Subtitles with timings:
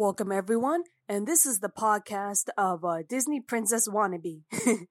[0.00, 4.44] Welcome, everyone, and this is the podcast of uh, Disney Princess Wannabe.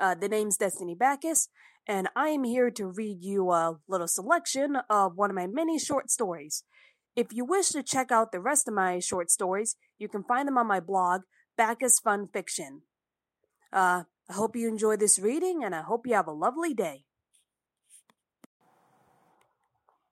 [0.00, 1.46] uh, the name's Destini Baccus,
[1.86, 5.78] and I am here to read you a little selection of one of my many
[5.78, 6.64] short stories.
[7.14, 10.48] If you wish to check out the rest of my short stories, you can find
[10.48, 11.20] them on my blog,
[11.56, 12.82] Baccus Fun Fiction.
[13.72, 17.04] Uh, I hope you enjoy this reading, and I hope you have a lovely day.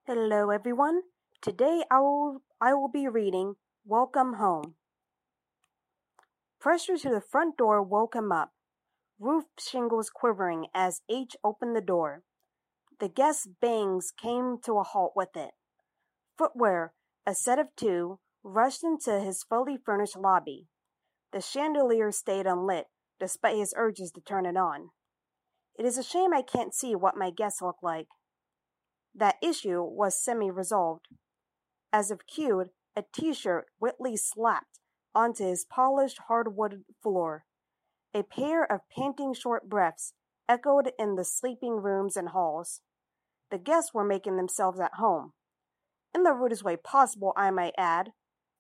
[0.07, 1.01] Hello, everyone.
[1.43, 3.57] Today I will I will be reading
[3.87, 4.75] Welcome Home.
[6.61, 8.51] Pressure to the front door woke him up,
[9.19, 12.23] roof shingles quivering as H opened the door.
[13.01, 15.53] The guest's bangs came to a halt with it.
[16.37, 16.93] Footwear,
[17.27, 20.67] a set of two, rushed into his fully furnished lobby.
[21.33, 22.85] The chandelier stayed unlit,
[23.19, 24.91] despite his urges to turn it on.
[25.79, 28.09] It is a shame I can't see what my guests look like.
[29.15, 31.07] That issue was semi resolved.
[31.93, 34.81] As if cued, a t-shirt Whitley slapped
[35.15, 37.45] onto his polished hardwood floor.
[38.15, 40.15] A pair of panting short breaths
[40.49, 42.81] echoed in the sleeping rooms and halls.
[43.51, 45.33] The guests were making themselves at home.
[46.15, 48.13] In the rudest way possible, I might add,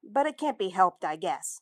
[0.02, 1.60] but it can't be helped, I guess.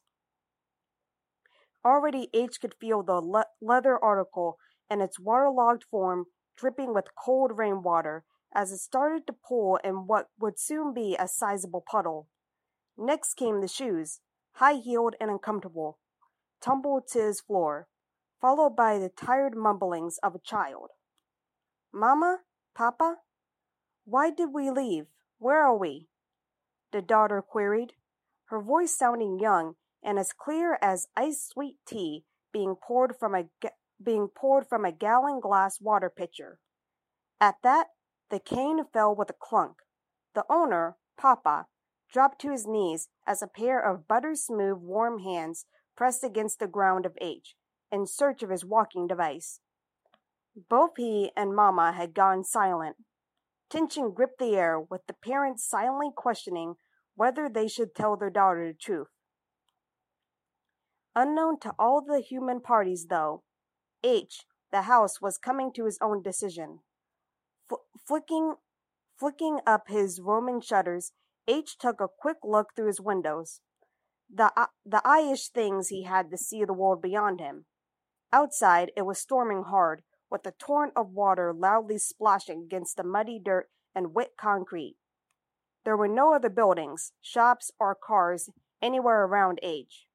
[1.85, 4.59] Already H could feel the le- leather article
[4.91, 6.27] in its waterlogged form
[6.57, 11.29] dripping with cold rainwater as it started to pool in what would soon be a
[11.29, 12.29] sizable puddle.
[13.01, 14.19] Next came the shoes,
[14.55, 15.99] high-heeled and uncomfortable,
[16.61, 17.87] tumbled to his floor,
[18.41, 20.91] followed by the tired mumblings of a child.
[21.93, 22.41] Mama?
[22.75, 23.19] Papa?
[24.05, 25.07] Why did we leave?
[25.39, 26.09] Where are we?
[26.91, 27.93] The daughter queried,
[28.47, 33.45] her voice sounding young and as clear as iced sweet tea being poured from a
[34.03, 36.59] being poured from a gallon glass water pitcher.
[37.41, 37.89] At that,
[38.31, 39.79] the cane fell with a clunk.
[40.35, 41.67] The owner, Papa,
[42.13, 46.67] dropped to his knees as a pair of butter smooth, warm hands pressed against the
[46.67, 47.55] ground of H,
[47.91, 49.61] in search of his walking device.
[50.69, 52.97] Both he and Mamma had gone silent.
[53.71, 56.75] Tension gripped the air, with the parents silently questioning
[57.15, 59.09] whether they should tell their daughter the truth.
[61.15, 63.43] Unknown to all the human parties, though,
[64.05, 66.79] H, the house, was coming to his own decision.
[67.71, 68.55] F- flicking,
[69.19, 71.13] flicking up his Roman shutters,
[71.49, 73.61] H took a quick look through his windows.
[74.33, 77.65] The, uh, the eye-ish things he had to see the world beyond him.
[78.33, 83.41] Outside, it was storming hard, with a torrent of water loudly splashing against the muddy
[83.43, 84.97] dirt and wet concrete.
[85.85, 88.51] There were no other buildings, shops, or cars
[88.83, 90.07] anywhere around H.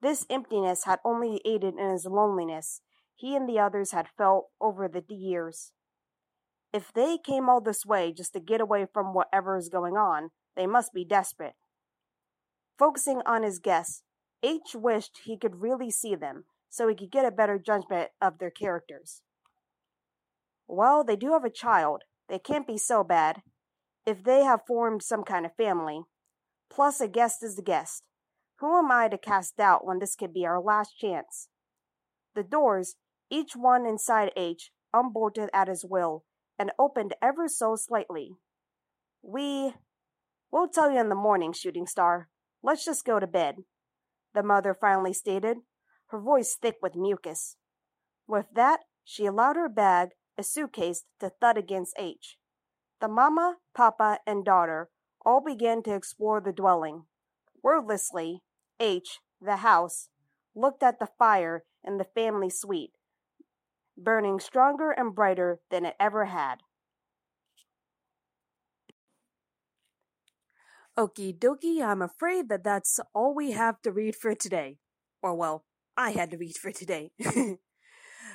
[0.00, 2.80] This emptiness had only aided in his loneliness
[3.16, 5.72] he and the others had felt over the years.
[6.72, 10.30] If they came all this way just to get away from whatever is going on,
[10.56, 11.54] they must be desperate.
[12.78, 14.02] Focusing on his guests,
[14.42, 18.38] H wished he could really see them so he could get a better judgment of
[18.38, 19.22] their characters.
[20.68, 22.02] Well, they do have a child.
[22.28, 23.42] They can't be so bad.
[24.04, 26.02] If they have formed some kind of family.
[26.68, 28.02] Plus, a guest is a guest.
[28.58, 31.48] Who am I to cast doubt when this could be our last chance?
[32.34, 32.96] The doors,
[33.30, 36.24] each one inside H, unbolted at his will
[36.58, 38.32] and opened ever so slightly.
[39.22, 39.74] We
[40.52, 42.28] We'll tell you in the morning, Shooting Star.
[42.62, 43.56] Let's just go to bed,
[44.34, 45.58] the mother finally stated,
[46.08, 47.56] her voice thick with mucus.
[48.26, 52.38] With that, she allowed her bag, a suitcase, to thud against H.
[53.00, 54.88] The mama, papa, and daughter
[55.24, 57.04] all began to explore the dwelling.
[57.62, 58.42] Wordlessly,
[58.80, 60.08] H, the house,
[60.54, 62.95] looked at the fire in the family suite,
[63.96, 66.56] burning stronger and brighter than it ever had.
[70.98, 74.78] Okie dokie, I'm afraid that that's all we have to read for today.
[75.22, 75.64] Or, well,
[75.96, 77.10] I had to read for today.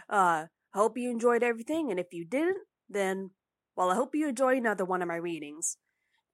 [0.09, 3.31] uh, hope you enjoyed everything, and if you didn't, then,
[3.75, 5.77] well, I hope you enjoy another one of my readings.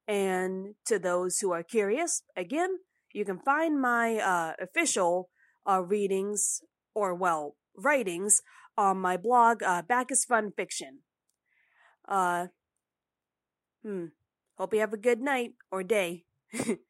[0.08, 2.80] And to those who are curious, again,
[3.14, 5.30] you can find my uh, official
[5.70, 6.62] uh, readings,
[6.94, 8.42] or, well, writings,
[8.78, 11.00] on my blog, uh, Baccus Fun Fiction.
[12.08, 12.48] Uh,
[13.84, 14.06] hmm.
[14.58, 16.26] Hope you have a good night or day.